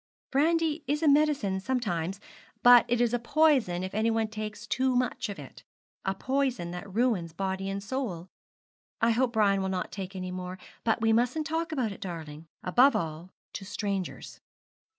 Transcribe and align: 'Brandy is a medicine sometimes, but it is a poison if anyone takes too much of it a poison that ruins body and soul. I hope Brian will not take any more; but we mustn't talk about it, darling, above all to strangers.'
'Brandy 0.31 0.83
is 0.87 1.03
a 1.03 1.07
medicine 1.07 1.59
sometimes, 1.59 2.19
but 2.63 2.85
it 2.87 2.99
is 2.99 3.13
a 3.13 3.19
poison 3.19 3.83
if 3.83 3.93
anyone 3.93 4.27
takes 4.27 4.65
too 4.65 4.95
much 4.95 5.29
of 5.29 5.37
it 5.37 5.63
a 6.03 6.15
poison 6.15 6.71
that 6.71 6.91
ruins 6.91 7.33
body 7.33 7.69
and 7.69 7.83
soul. 7.83 8.27
I 8.99 9.11
hope 9.11 9.33
Brian 9.33 9.61
will 9.61 9.69
not 9.69 9.91
take 9.91 10.15
any 10.15 10.31
more; 10.31 10.57
but 10.83 11.01
we 11.01 11.13
mustn't 11.13 11.45
talk 11.45 11.71
about 11.71 11.91
it, 11.91 12.01
darling, 12.01 12.47
above 12.63 12.95
all 12.95 13.29
to 13.53 13.63
strangers.' 13.63 14.41